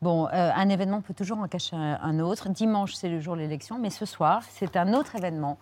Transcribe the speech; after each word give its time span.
Bon, 0.00 0.28
euh, 0.28 0.50
un 0.54 0.68
événement 0.68 1.00
peut 1.00 1.12
toujours 1.12 1.38
en 1.38 1.48
cacher 1.48 1.74
un, 1.74 2.20
autre. 2.20 2.50
Dimanche, 2.50 2.94
c'est 2.94 3.08
le 3.08 3.18
jour 3.18 3.34
de 3.34 3.40
l'élection, 3.40 3.78
mais 3.80 3.90
ce 3.90 4.06
soir, 4.06 4.42
c'est 4.48 4.76
un 4.76 4.94
autre 4.94 5.16
événement 5.16 5.58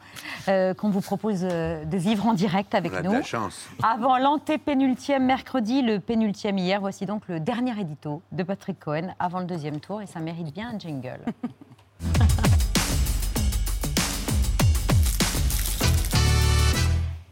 euh, 0.49 0.75
qu'on 0.75 0.91
vous 0.91 1.01
propose 1.01 1.41
euh, 1.43 1.87
de 1.87 1.97
vivre 1.97 2.27
en 2.27 2.35
direct 2.35 2.75
avec 2.75 2.93
nous. 3.03 3.13
De 3.13 3.17
la 3.17 3.23
chance. 3.23 3.67
Avant 3.83 4.19
l'antépénultième 4.19 5.25
mercredi, 5.25 5.81
le 5.81 6.01
pénultième 6.01 6.59
hier, 6.59 6.81
voici 6.81 7.07
donc 7.07 7.23
le 7.29 7.41
dernier 7.41 7.81
édito 7.81 8.21
de 8.31 8.43
Patrick 8.43 8.79
Cohen 8.79 9.15
avant 9.19 9.39
le 9.39 9.47
deuxième 9.47 9.81
tour, 9.81 10.03
et 10.03 10.07
ça 10.07 10.21
mérite 10.21 10.53
bien 10.53 10.69
un 10.75 10.79
jingle. 10.79 11.21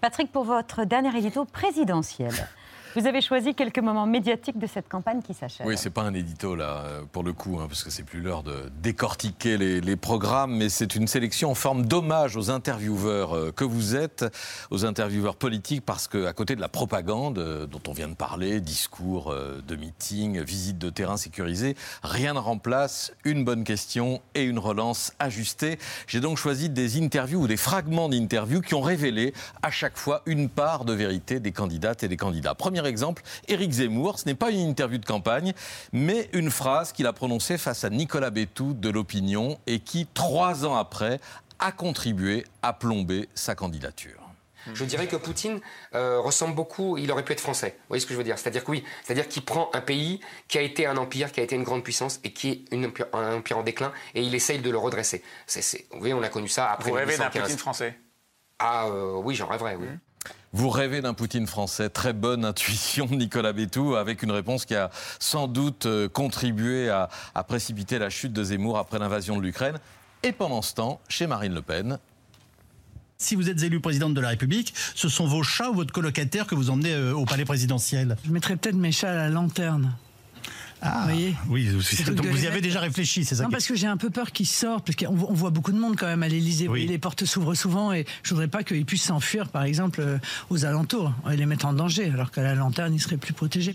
Patrick, 0.00 0.32
pour 0.32 0.45
votre 0.45 0.84
dernier 0.84 1.14
édito 1.18 1.45
présidentiel. 1.45 2.32
Vous 2.95 3.07
avez 3.07 3.21
choisi 3.21 3.55
quelques 3.55 3.81
moments 3.81 4.07
médiatiques 4.07 4.59
de 4.59 4.67
cette 4.67 4.89
campagne 4.89 5.21
qui 5.21 5.35
s'achève. 5.35 5.67
Oui, 5.67 5.77
c'est 5.77 5.91
pas 5.91 6.03
un 6.03 6.15
édito 6.15 6.55
là, 6.55 6.85
pour 7.13 7.25
le 7.25 7.33
coup, 7.33 7.59
hein, 7.61 7.67
parce 7.69 7.83
que 7.83 7.91
c'est 7.91 8.05
plus 8.05 8.21
l'heure 8.21 8.43
de 8.43 8.71
décortiquer 8.82 9.57
les, 9.57 9.96
programmes, 9.96 10.57
mais 10.57 10.68
c'est 10.68 10.96
une 10.96 11.07
sélection 11.07 11.51
en 11.51 11.54
forme 11.54 11.87
d'hommage 11.87 12.37
aux 12.37 12.51
intervieweurs 12.51 13.35
euh, 13.35 13.53
que 13.53 13.65
vous 13.65 13.96
êtes, 13.96 14.25
aux 14.71 14.85
intervieweurs 14.85 15.37
politiques, 15.37 15.85
parce 15.85 16.09
qu'à 16.09 16.32
côté 16.32 16.57
de 16.57 16.61
la 16.61 16.68
propagande 16.68 17.39
euh, 17.39 17.67
dont 17.67 17.81
on 17.89 17.93
vient 17.93 18.09
de 18.09 18.15
parler, 18.15 18.61
discours 18.61 19.31
euh, 19.31 19.63
de 19.67 19.76
meeting, 19.76 20.40
visite 20.43 20.79
de 20.79 20.90
terrain 20.90 21.17
sécurisée, 21.17 21.76
rien 22.03 22.35
ne 22.35 22.39
remplace 22.39 23.13
une 23.25 23.45
bonne 23.45 23.65
question 23.65 24.21
et 24.35 24.43
une 24.43 24.59
relance 24.59 25.13
ajustée. 25.18 25.79
J'ai 26.07 26.21
donc 26.21 26.39
choisi 26.39 26.68
des 26.68 27.01
interviews 27.03 27.43
ou 27.43 27.46
des 27.46 27.57
fragments 27.57 28.09
d'interviews 28.09 28.61
qui 28.61 28.75
ont 28.75 28.82
révélé 28.82 29.32
à 29.63 29.71
chaque 29.71 29.96
fois 29.96 30.23
une 30.26 30.49
part 30.49 30.85
de 30.85 30.93
vérité 30.93 31.40
des 31.40 31.53
candidates 31.53 32.03
et 32.03 32.09
des 32.09 32.17
candidats. 32.17 32.55
Première 32.55 32.84
exemple, 32.87 33.23
Éric 33.48 33.73
Zemmour. 33.73 34.19
Ce 34.19 34.27
n'est 34.27 34.34
pas 34.34 34.51
une 34.51 34.61
interview 34.61 34.98
de 34.98 35.06
campagne, 35.06 35.53
mais 35.93 36.29
une 36.33 36.51
phrase 36.51 36.93
qu'il 36.93 37.07
a 37.07 37.12
prononcée 37.12 37.59
face 37.59 37.84
à 37.84 37.91
Nicolas 37.91 38.31
Bétou 38.31 38.75
de 38.75 38.89
l'Opinion 38.91 39.59
et 39.67 39.81
qui, 39.81 40.07
trois 40.12 40.65
ans 40.65 40.77
après, 40.77 41.21
a 41.59 41.73
contribué 41.73 42.45
à 42.63 42.73
plomber 42.73 43.29
sa 43.35 43.55
candidature. 43.55 44.25
Je 44.73 44.85
dirais 44.85 45.07
que 45.07 45.17
Poutine 45.17 45.61
euh, 45.95 46.21
ressemble 46.21 46.55
beaucoup, 46.55 46.97
il 46.97 47.11
aurait 47.13 47.25
pu 47.25 47.33
être 47.33 47.41
français. 47.41 47.77
Vous 47.81 47.89
voyez 47.89 48.01
ce 48.01 48.07
que 48.07 48.15
je 48.15 48.19
veux 48.19 48.25
dire? 48.25 48.39
C'est-à-dire 48.39 48.65
que 48.65 48.71
oui, 48.71 48.85
c'est-à-dire 49.03 49.29
qu'il 49.29 49.45
prend 49.45 49.69
un 49.75 49.81
pays 49.81 50.21
qui 50.48 50.59
a 50.59 50.63
été 50.63 50.87
un 50.87 50.97
empire, 50.97 51.33
qui 51.33 51.41
a 51.41 51.43
été 51.43 51.55
une 51.55 51.65
grande 51.65 51.85
puissance 51.85 52.21
et 52.25 52.33
qui 52.33 52.51
est 52.51 52.65
une, 52.73 52.91
un 53.13 53.37
empire 53.37 53.59
en 53.59 53.63
déclin 53.63 53.93
et 54.15 54.23
il 54.23 54.35
essaye 54.35 54.61
de 54.61 54.71
le 54.71 54.79
redresser. 54.79 55.23
vous 55.91 55.98
voyez, 55.98 56.15
on 56.15 56.23
a 56.23 56.29
connu 56.29 56.48
ça 56.48 56.71
après 56.71 56.91
Vous 56.91 56.97
rêvez 56.97 57.19
d'un 57.19 57.31
Poutine 57.31 57.59
français? 57.59 57.98
Ah 58.59 58.87
euh, 58.87 59.15
oui, 59.17 59.35
j'en 59.35 59.48
rêverais, 59.48 59.75
oui. 59.77 59.87
Mmh. 59.87 60.01
Vous 60.53 60.70
rêvez 60.70 61.00
d'un 61.00 61.14
Poutine 61.14 61.48
français. 61.48 61.89
Très 61.89 62.12
bonne 62.12 62.44
intuition 62.44 63.06
de 63.06 63.14
Nicolas 63.17 63.53
Bétou, 63.53 63.97
avec 63.97 64.22
une 64.22 64.30
réponse 64.30 64.64
qui 64.64 64.77
a 64.77 64.89
sans 65.19 65.48
doute 65.48 65.86
euh, 65.86 66.08
contribué 66.08 66.89
à, 66.89 67.08
précipiter 67.48 67.98
la 67.98 68.08
chute 68.08 68.33
de 68.33 68.45
Zemmour 68.45 68.78
après 68.78 69.00
l'invasion 69.00 69.36
de 69.36 69.42
l'Ukraine. 69.42 69.78
Et 70.22 70.30
pendant 70.30 70.62
ce 70.62 70.75
temps, 70.75 71.00
chez 71.08 71.27
Marine 71.27 71.55
Le 71.55 71.62
Pen, 71.62 71.98
si 73.19 73.34
vous 73.34 73.50
êtes 73.50 73.62
élu 73.62 73.80
présidente 73.80 74.14
de 74.14 74.20
la 74.20 74.28
République, 74.28 74.75
ce 74.95 75.08
sont 75.08 75.27
vos 75.27 75.42
chats 75.42 75.70
ou 75.70 75.75
votre 75.75 75.92
colocataire 75.92 76.47
que 76.47 76.55
vous 76.55 76.70
emmenez 76.70 76.95
euh, 76.95 77.14
au 77.14 77.25
palais 77.25 77.45
présidentiel? 77.45 78.17
Je 78.25 78.30
mettrais 78.30 78.56
peut-être 78.56 78.77
mes 78.77 78.92
chats 78.92 79.11
à 79.11 79.14
la 79.14 79.30
lanterne. 79.30 79.97
Ah, 80.87 81.07
oui, 81.09 81.35
donc 82.07 82.27
vous 82.27 82.45
y 82.45 82.47
avez 82.47 82.61
déjà 82.61 82.81
réfléchi, 82.81 83.25
c'est 83.25 83.37
ça 83.37 83.45
Non, 83.45 83.51
parce 83.51 83.67
que 83.67 83.75
j'ai 83.75 83.87
un 83.87 83.97
peu 83.97 84.11
peur 84.11 84.33
qu'il 84.33 84.47
sorte, 84.47 84.85
parce 84.85 84.97
qu'on 84.97 85.15
voit 85.15 85.51
beaucoup 85.51 85.73
de 85.73 85.79
monde 85.79 85.97
quand 85.97 86.07
même 86.07 86.23
à 86.23 86.29
l'Élysée. 86.29 86.69
Les 86.69 86.99
portes 86.99 87.25
s'ouvrent 87.25 87.55
souvent 87.55 87.93
et 87.93 88.05
je 88.23 88.31
voudrais 88.31 88.49
pas 88.49 88.63
qu'ils 88.63 88.85
puissent 88.85 89.05
s'enfuir, 89.05 89.49
par 89.49 89.65
exemple, 89.65 90.01
euh, 90.03 90.19
aux 90.51 90.67
alentours 90.67 91.13
et 91.33 91.37
les 91.37 91.47
mettre 91.47 91.67
en 91.67 91.73
danger, 91.73 92.11
alors 92.13 92.31
qu'à 92.31 92.43
la 92.43 92.55
lanterne, 92.55 92.95
ils 92.95 93.01
seraient 93.01 93.17
plus 93.17 93.33
protégés. 93.33 93.75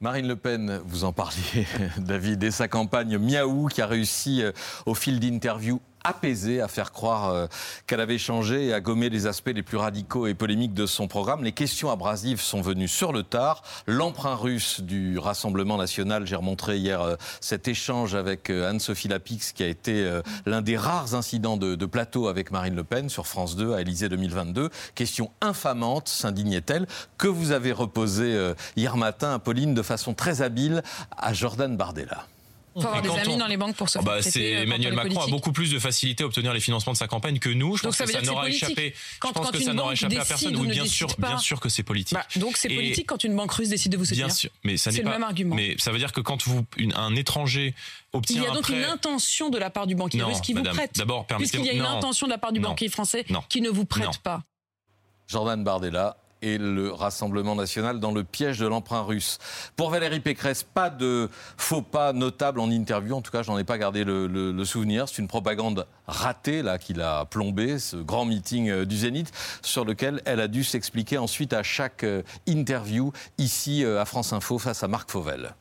Marine 0.00 0.26
Le 0.26 0.36
Pen, 0.36 0.80
vous 0.86 1.04
en 1.04 1.12
parliez, 1.12 1.66
David, 1.98 2.42
et 2.42 2.50
sa 2.50 2.68
campagne 2.68 3.18
Miaou 3.18 3.66
qui 3.66 3.82
a 3.82 3.86
réussi 3.86 4.42
euh, 4.42 4.52
au 4.86 4.94
fil 4.94 5.20
d'interviews 5.20 5.82
apaisée, 6.04 6.60
à 6.60 6.68
faire 6.68 6.92
croire 6.92 7.30
euh, 7.30 7.46
qu'elle 7.86 8.00
avait 8.00 8.18
changé 8.18 8.66
et 8.66 8.72
à 8.72 8.80
gommer 8.80 9.10
les 9.10 9.26
aspects 9.26 9.52
les 9.54 9.62
plus 9.62 9.76
radicaux 9.76 10.26
et 10.26 10.34
polémiques 10.34 10.74
de 10.74 10.86
son 10.86 11.08
programme. 11.08 11.44
Les 11.44 11.52
questions 11.52 11.90
abrasives 11.90 12.40
sont 12.40 12.60
venues 12.60 12.88
sur 12.88 13.12
le 13.12 13.22
tard. 13.22 13.62
L'emprunt 13.86 14.34
russe 14.34 14.80
du 14.80 15.18
Rassemblement 15.18 15.76
national, 15.76 16.26
j'ai 16.26 16.36
remontré 16.36 16.78
hier 16.78 17.00
euh, 17.00 17.16
cet 17.40 17.68
échange 17.68 18.14
avec 18.14 18.50
euh, 18.50 18.70
Anne-Sophie 18.70 19.08
Lapix, 19.08 19.52
qui 19.52 19.62
a 19.62 19.68
été 19.68 20.20
l'un 20.46 20.62
des 20.62 20.76
rares 20.76 21.14
incidents 21.14 21.56
de, 21.56 21.86
plateau 21.86 22.28
avec 22.28 22.50
Marine 22.50 22.74
Le 22.74 22.84
Pen 22.84 23.08
sur 23.08 23.26
France 23.26 23.56
2 23.56 23.74
à 23.74 23.80
Élysée 23.80 24.08
2022. 24.08 24.70
Question 24.94 25.30
infamante, 25.40 26.08
s'indignait-elle, 26.08 26.86
que 27.18 27.28
vous 27.28 27.52
avez 27.52 27.72
reposée 27.72 28.52
hier 28.76 28.96
matin, 28.96 29.34
Apolline, 29.34 29.74
de 29.74 29.82
façon 29.82 30.14
très 30.14 30.42
habile 30.42 30.82
à 31.16 31.32
Jordan 31.32 31.76
Bardella? 31.76 32.26
Il 32.76 32.82
faut 32.82 32.88
avoir 32.88 33.02
des 33.02 33.10
amis 33.10 33.36
dans 33.36 33.46
les 33.46 33.56
banques 33.56 33.76
pour 33.76 33.88
se 33.88 33.98
oh 33.98 34.02
bah, 34.02 34.18
euh, 34.18 34.62
Emmanuel 34.62 34.94
Macron 34.94 35.20
a 35.20 35.26
beaucoup 35.26 35.52
plus 35.52 35.72
de 35.72 35.78
facilité 35.78 36.22
à 36.22 36.26
obtenir 36.26 36.52
les 36.52 36.60
financements 36.60 36.92
de 36.92 36.96
sa 36.96 37.08
campagne 37.08 37.38
que 37.38 37.48
nous. 37.48 37.76
Je 37.76 37.82
pense 37.82 37.96
que 37.96 38.10
ça 38.10 38.22
n'aura 38.22 38.48
échappé. 38.48 38.94
je 38.94 39.30
pense 39.32 39.50
que 39.50 39.60
ça 39.60 39.72
n'aura 39.72 39.92
échappé 39.92 40.18
à 40.18 40.24
personne. 40.24 40.56
Oui, 40.56 40.68
bien 40.68 40.86
sûr, 40.86 41.08
bien 41.18 41.38
sûr 41.38 41.60
que 41.60 41.68
c'est 41.68 41.82
politique. 41.82 42.16
Bah, 42.16 42.26
donc 42.36 42.56
c'est 42.56 42.68
politique 42.68 43.06
quand 43.06 43.24
une 43.24 43.34
banque 43.34 43.52
russe 43.52 43.68
décide 43.68 43.92
de 43.92 43.96
vous 43.96 44.04
soutenir. 44.04 44.26
Bien 44.26 44.34
sûr, 44.34 44.50
mais 44.64 44.76
ça 44.76 44.90
n'est 44.90 45.00
pas. 45.00 45.10
le 45.10 45.14
même 45.14 45.24
argument. 45.24 45.54
Mais 45.56 45.76
ça 45.78 45.90
veut 45.90 45.98
dire 45.98 46.12
que 46.12 46.20
quand 46.20 46.46
vous, 46.46 46.64
un 46.94 47.16
étranger 47.16 47.74
obtient 48.12 48.42
il 48.42 48.44
y 48.44 48.46
a 48.46 48.52
donc 48.52 48.68
une 48.68 48.84
intention 48.84 49.50
de 49.50 49.58
la 49.58 49.70
part 49.70 49.86
du 49.86 49.94
banquier 49.94 50.22
russe 50.22 50.40
qui 50.40 50.54
vous 50.54 50.62
prête. 50.62 50.96
D'abord, 50.96 51.26
puisqu'il 51.26 51.64
y 51.64 51.70
a 51.70 51.72
une 51.72 51.82
intention 51.82 52.26
de 52.26 52.32
la 52.32 52.38
part 52.38 52.52
du 52.52 52.60
banquier 52.60 52.88
français 52.88 53.24
qui 53.48 53.60
ne 53.60 53.70
vous 53.70 53.84
prête 53.84 54.18
pas. 54.18 54.42
Jordan 55.26 55.62
Bardella, 55.62 56.16
et 56.42 56.58
le 56.58 56.90
Rassemblement 56.92 57.54
national 57.54 58.00
dans 58.00 58.12
le 58.12 58.24
piège 58.24 58.58
de 58.58 58.66
l'emprunt 58.66 59.02
russe. 59.02 59.38
Pour 59.76 59.90
Valérie 59.90 60.20
Pécresse, 60.20 60.62
pas 60.62 60.90
de 60.90 61.28
faux 61.56 61.82
pas 61.82 62.12
notable 62.12 62.60
en 62.60 62.70
interview, 62.70 63.14
en 63.14 63.22
tout 63.22 63.30
cas, 63.30 63.42
je 63.42 63.50
n'en 63.50 63.58
ai 63.58 63.64
pas 63.64 63.78
gardé 63.78 64.04
le, 64.04 64.64
souvenir. 64.64 65.08
C'est 65.08 65.18
une 65.18 65.28
propagande 65.28 65.86
ratée 66.06 66.62
là 66.62 66.78
qu'il 66.78 67.00
a 67.00 67.24
plombé, 67.24 67.78
ce 67.78 67.96
grand 67.96 68.24
meeting 68.24 68.68
euh, 68.68 68.84
du 68.84 68.96
Zénith, 68.96 69.32
sur 69.62 69.84
lequel 69.84 70.20
elle 70.26 70.40
a 70.40 70.48
dû 70.48 70.64
s'expliquer 70.64 71.18
ensuite 71.18 71.52
à 71.52 71.62
chaque 71.62 72.04
euh, 72.04 72.22
interview 72.46 73.12
ici 73.38 73.84
euh, 73.84 74.00
à 74.00 74.04
France 74.04 74.32
Info 74.32 74.58
face 74.58 74.82
à 74.82 74.88
Marc 74.88 75.10
Fauvel. 75.10 75.54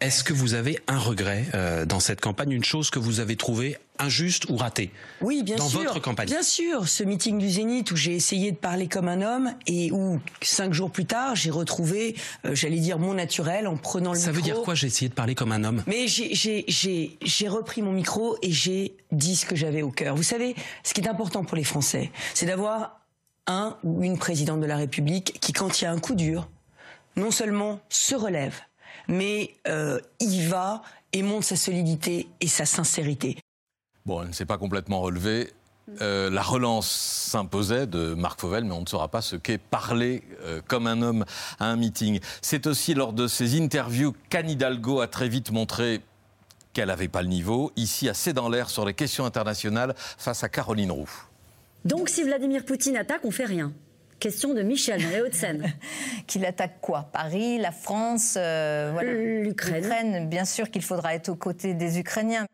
Est-ce 0.00 0.24
que 0.24 0.34
vous 0.34 0.52
avez 0.52 0.78
un 0.88 0.98
regret 0.98 1.46
euh, 1.54 1.86
dans 1.86 2.00
cette 2.00 2.20
campagne, 2.20 2.50
une 2.52 2.64
chose 2.64 2.90
que 2.90 2.98
vous 2.98 3.20
avez 3.20 3.36
trouvée 3.36 3.78
injuste 3.98 4.44
ou 4.50 4.56
ratée 4.56 4.90
Oui, 5.22 5.42
bien 5.42 5.56
dans 5.56 5.68
sûr. 5.68 5.78
Dans 5.78 5.84
votre 5.86 6.00
campagne? 6.00 6.26
Bien 6.26 6.42
sûr, 6.42 6.86
ce 6.86 7.02
meeting 7.02 7.38
du 7.38 7.48
Zénith 7.48 7.90
où 7.92 7.96
j'ai 7.96 8.14
essayé 8.14 8.52
de 8.52 8.56
parler 8.56 8.88
comme 8.88 9.08
un 9.08 9.22
homme 9.22 9.54
et 9.66 9.90
où 9.92 10.20
cinq 10.42 10.74
jours 10.74 10.90
plus 10.90 11.06
tard 11.06 11.34
j'ai 11.34 11.50
retrouvé, 11.50 12.14
euh, 12.44 12.54
j'allais 12.54 12.78
dire 12.78 12.98
mon 12.98 13.14
naturel 13.14 13.66
en 13.66 13.78
prenant 13.78 14.12
le 14.12 14.18
micro. 14.18 14.32
Ça 14.32 14.36
veut 14.36 14.42
dire 14.42 14.60
quoi 14.62 14.74
J'ai 14.74 14.88
essayé 14.88 15.08
de 15.08 15.14
parler 15.14 15.34
comme 15.34 15.52
un 15.52 15.64
homme? 15.64 15.82
Mais 15.86 16.06
j'ai 16.08 17.48
repris 17.48 17.80
mon 17.80 17.92
micro 17.92 18.36
et 18.42 18.50
j'ai 18.50 18.94
dit 19.12 19.34
ce 19.34 19.46
que 19.46 19.56
j'avais 19.56 19.80
au 19.80 19.90
cœur. 19.90 20.14
Vous 20.14 20.22
savez, 20.22 20.54
ce 20.84 20.92
qui 20.92 21.00
est 21.00 21.08
important 21.08 21.42
pour 21.42 21.56
les 21.56 21.64
Français, 21.64 22.10
c'est 22.34 22.46
d'avoir 22.46 23.00
un 23.46 23.78
ou 23.82 24.02
une 24.02 24.18
présidente 24.18 24.60
de 24.60 24.66
la 24.66 24.76
République 24.76 25.38
qui, 25.40 25.54
quand 25.54 25.80
il 25.80 25.84
y 25.84 25.86
a 25.86 25.92
un 25.92 25.98
coup 25.98 26.14
dur, 26.14 26.50
non 27.16 27.30
seulement 27.30 27.80
se 27.88 28.14
relève 28.14 28.60
mais 29.08 29.54
euh, 29.68 30.00
il 30.20 30.48
va 30.48 30.82
et 31.12 31.22
montre 31.22 31.44
sa 31.44 31.56
solidité 31.56 32.28
et 32.40 32.48
sa 32.48 32.66
sincérité. 32.66 33.38
Bon, 34.04 34.22
elle 34.22 34.28
ne 34.28 34.32
s'est 34.32 34.44
pas 34.44 34.58
complètement 34.58 35.00
relevée. 35.00 35.52
Euh, 36.00 36.30
la 36.30 36.42
relance 36.42 36.90
s'imposait 36.90 37.86
de 37.86 38.14
Marc 38.14 38.40
Fauvel, 38.40 38.64
mais 38.64 38.72
on 38.72 38.80
ne 38.80 38.86
saura 38.86 39.08
pas 39.08 39.22
ce 39.22 39.36
qu'est 39.36 39.58
parler 39.58 40.24
euh, 40.42 40.60
comme 40.66 40.86
un 40.86 41.00
homme 41.00 41.24
à 41.60 41.66
un 41.66 41.76
meeting. 41.76 42.20
C'est 42.42 42.66
aussi 42.66 42.94
lors 42.94 43.12
de 43.12 43.28
ces 43.28 43.60
interviews 43.60 44.14
qu'Anne 44.28 44.50
Hidalgo 44.50 45.00
a 45.00 45.06
très 45.06 45.28
vite 45.28 45.52
montré 45.52 46.00
qu'elle 46.72 46.88
n'avait 46.88 47.08
pas 47.08 47.22
le 47.22 47.28
niveau, 47.28 47.72
ici 47.76 48.08
assez 48.08 48.32
dans 48.32 48.48
l'air 48.48 48.68
sur 48.68 48.84
les 48.84 48.94
questions 48.94 49.24
internationales 49.24 49.94
face 49.96 50.44
à 50.44 50.48
Caroline 50.48 50.90
Roux. 50.90 51.10
Donc 51.84 52.08
si 52.08 52.22
Vladimir 52.24 52.64
Poutine 52.64 52.96
attaque, 52.96 53.24
on 53.24 53.30
fait 53.30 53.46
rien 53.46 53.72
Question 54.18 54.54
de 54.54 54.62
Michel 54.62 55.02
dans 55.02 55.10
les 55.10 55.20
Hauts-de-Seine. 55.20 55.72
qu'il 56.26 56.44
attaque 56.44 56.80
quoi? 56.80 57.08
Paris, 57.12 57.58
la 57.58 57.72
France, 57.72 58.34
euh, 58.36 58.90
voilà. 58.92 59.12
l'Ukraine. 59.12 60.28
Bien 60.28 60.44
sûr 60.44 60.70
qu'il 60.70 60.82
faudra 60.82 61.14
être 61.14 61.28
aux 61.28 61.36
côtés 61.36 61.74
des 61.74 61.98
Ukrainiens. 61.98 62.46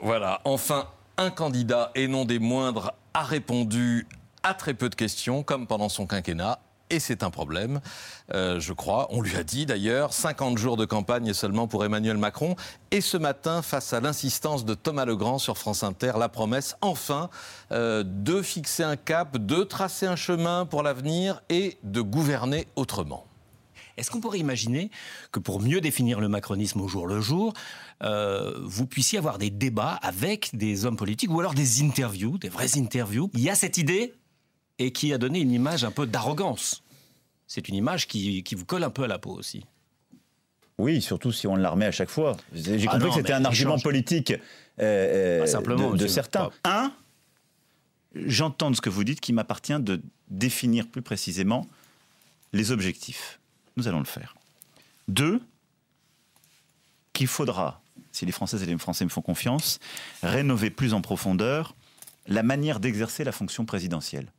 Voilà, 0.00 0.40
enfin, 0.44 0.88
un 1.18 1.30
candidat, 1.30 1.90
et 1.94 2.08
non 2.08 2.24
des 2.24 2.38
moindres, 2.38 2.94
a 3.12 3.22
répondu 3.22 4.06
à 4.42 4.54
très 4.54 4.72
peu 4.72 4.88
de 4.88 4.94
questions, 4.94 5.42
comme 5.42 5.66
pendant 5.66 5.90
son 5.90 6.06
quinquennat, 6.06 6.58
et 6.90 6.98
c'est 6.98 7.22
un 7.22 7.30
problème, 7.30 7.80
euh, 8.34 8.60
je 8.60 8.72
crois. 8.72 9.08
On 9.10 9.20
lui 9.20 9.36
a 9.36 9.44
dit 9.44 9.66
d'ailleurs 9.66 10.12
50 10.12 10.58
jours 10.58 10.76
de 10.76 10.84
campagne 10.84 11.32
seulement 11.32 11.68
pour 11.68 11.84
Emmanuel 11.84 12.18
Macron. 12.18 12.56
Et 12.90 13.00
ce 13.00 13.16
matin, 13.16 13.62
face 13.62 13.92
à 13.92 14.00
l'insistance 14.00 14.64
de 14.64 14.74
Thomas 14.74 15.04
Legrand 15.04 15.38
sur 15.38 15.56
France 15.56 15.82
Inter, 15.82 16.12
la 16.18 16.28
promesse 16.28 16.76
enfin 16.80 17.30
euh, 17.72 18.02
de 18.04 18.42
fixer 18.42 18.82
un 18.82 18.96
cap, 18.96 19.38
de 19.38 19.62
tracer 19.62 20.06
un 20.06 20.16
chemin 20.16 20.66
pour 20.66 20.82
l'avenir 20.82 21.42
et 21.48 21.78
de 21.84 22.00
gouverner 22.00 22.66
autrement. 22.76 23.26
Est-ce 23.96 24.10
qu'on 24.10 24.20
pourrait 24.20 24.38
imaginer 24.38 24.90
que 25.30 25.40
pour 25.40 25.60
mieux 25.60 25.82
définir 25.82 26.20
le 26.20 26.28
macronisme 26.28 26.80
au 26.80 26.88
jour 26.88 27.06
le 27.06 27.20
jour, 27.20 27.52
euh, 28.02 28.58
vous 28.62 28.86
puissiez 28.86 29.18
avoir 29.18 29.36
des 29.36 29.50
débats 29.50 29.98
avec 30.02 30.50
des 30.54 30.86
hommes 30.86 30.96
politiques 30.96 31.30
ou 31.30 31.38
alors 31.38 31.52
des 31.52 31.82
interviews, 31.82 32.38
des 32.38 32.48
vraies 32.48 32.78
interviews? 32.78 33.30
Il 33.34 33.40
y 33.40 33.50
a 33.50 33.54
cette 33.54 33.76
idée 33.76 34.14
et 34.80 34.92
qui 34.92 35.12
a 35.12 35.18
donné 35.18 35.40
une 35.40 35.52
image 35.52 35.84
un 35.84 35.90
peu 35.90 36.06
d'arrogance. 36.06 36.82
C'est 37.46 37.68
une 37.68 37.74
image 37.74 38.08
qui, 38.08 38.42
vous 38.56 38.64
colle 38.64 38.82
un 38.82 38.90
peu 38.90 39.04
à 39.04 39.06
la 39.06 39.18
peau 39.18 39.32
aussi. 39.32 39.66
Oui, 40.78 41.02
surtout 41.02 41.32
si 41.32 41.46
on 41.46 41.54
la 41.54 41.68
remet 41.68 41.84
à 41.84 41.92
chaque 41.92 42.08
fois. 42.08 42.36
J'ai 42.54 42.86
ah 42.88 42.92
compris 42.92 43.10
que 43.10 43.16
c'était 43.16 43.34
un 43.34 43.44
argument 43.44 43.78
politique 43.78 44.32
euh, 44.80 45.44
simplement, 45.44 45.90
de, 45.90 46.06
certains. 46.06 46.50
Un, 46.64 46.92
j'entends 48.14 48.72
ce 48.72 48.80
que 48.80 48.88
vous 48.88 49.04
dites 49.04 49.20
qu'il 49.20 49.34
m'appartient 49.34 49.78
de 49.78 50.00
définir 50.28 50.88
plus 50.88 51.02
précisément 51.02 51.66
les 52.54 52.70
objectifs. 52.70 53.38
Nous 53.76 53.86
allons 53.86 53.98
le 53.98 54.06
faire. 54.06 54.34
Deux, 55.08 55.42
qu'il 57.12 57.26
faudra, 57.26 57.82
si 58.12 58.24
les 58.24 58.32
Françaises 58.32 58.62
et 58.62 58.66
les 58.66 58.78
Français 58.78 59.04
me 59.04 59.10
font 59.10 59.20
confiance, 59.20 59.78
rénover 60.22 60.70
plus 60.70 60.94
en 60.94 61.02
profondeur 61.02 61.74
la 62.26 62.42
manière 62.42 62.80
d'exercer 62.80 63.24
la 63.24 63.32
fonction 63.32 63.66
présidentielle. 63.66 64.32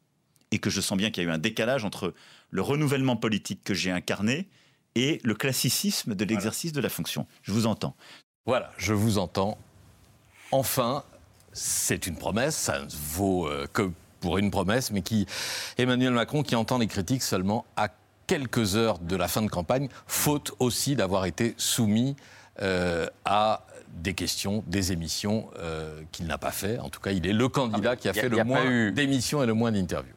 Et 0.51 0.59
que 0.59 0.69
je 0.69 0.81
sens 0.81 0.98
bien 0.98 1.12
qu'il 1.12 1.24
y 1.24 1.25
a 1.25 1.30
eu 1.30 1.33
un 1.33 1.38
décalage 1.38 1.86
entre 1.86 2.13
le 2.50 2.62
renouvellement 2.62 3.15
politique 3.15 3.63
que 3.63 3.74
j'ai 3.74 3.92
incarné 3.92 4.48
et 4.95 5.21
le 5.24 5.33
classicisme 5.33 6.15
de 6.15 6.25
l'exercice 6.25 6.74
de 6.74 6.81
la 6.81 6.89
fonction. 6.89 7.25
Je 7.44 7.53
vous 7.53 7.65
entends. 7.65 7.95
Voilà, 8.45 8.71
je 8.77 8.94
vous 8.94 9.18
entends. 9.18 9.57
Enfin, 10.51 11.03
c'est 11.53 12.07
une 12.07 12.15
promesse, 12.15 12.56
ça 12.56 12.81
ne 12.81 12.88
vaut 13.15 13.48
euh, 13.48 13.68
que 13.71 13.92
pour 14.19 14.38
une 14.38 14.51
promesse, 14.51 14.92
mais 14.92 15.01
qui 15.01 15.25
Emmanuel 15.77 16.13
Macron 16.13 16.44
qui 16.44 16.56
entend 16.56 16.77
les 16.77 16.88
critiques 16.88 17.24
seulement 17.24 17.65
à 17.75 17.89
quelques 18.27 18.75
heures 18.75 19.00
de 19.00 19.15
la 19.15 19.27
fin 19.27 19.42
de 19.42 19.50
campagne, 19.50 19.89
faute 20.07 20.54
aussi 20.59 20.95
d'avoir 20.95 21.25
été 21.25 21.54
soumis 21.57 22.15
euh, 22.62 23.07
à 23.25 23.65
des 23.94 24.13
questions, 24.13 24.63
des 24.68 24.92
émissions 24.92 25.50
euh, 25.59 26.01
qu'il 26.12 26.27
n'a 26.27 26.38
pas 26.38 26.51
fait. 26.51 26.80
En 26.80 26.89
tout 26.89 27.01
cas, 27.01 27.12
il 27.12 27.27
est 27.27 27.33
le 27.33 27.50
candidat 27.50 27.92
ah, 27.92 27.95
qui 27.95 28.07
a 28.07 28.13
fait 28.13 28.30
le 28.30 28.44
moins 28.44 28.92
d'émissions 28.92 29.44
et 29.44 29.45
le 29.45 29.54
moins 29.54 29.71
d'interviews. 29.71 30.13